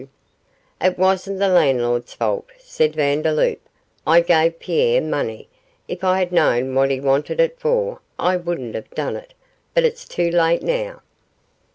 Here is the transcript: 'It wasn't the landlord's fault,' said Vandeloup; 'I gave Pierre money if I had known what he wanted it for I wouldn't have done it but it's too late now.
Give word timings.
'It 0.81 0.97
wasn't 0.97 1.37
the 1.37 1.47
landlord's 1.47 2.11
fault,' 2.15 2.49
said 2.57 2.95
Vandeloup; 2.95 3.59
'I 4.07 4.21
gave 4.21 4.59
Pierre 4.59 4.99
money 4.99 5.47
if 5.87 6.03
I 6.03 6.17
had 6.17 6.31
known 6.31 6.73
what 6.73 6.89
he 6.89 6.99
wanted 6.99 7.39
it 7.39 7.59
for 7.59 7.99
I 8.17 8.35
wouldn't 8.35 8.73
have 8.73 8.89
done 8.95 9.15
it 9.15 9.35
but 9.75 9.83
it's 9.83 10.05
too 10.07 10.31
late 10.31 10.63
now. 10.63 11.03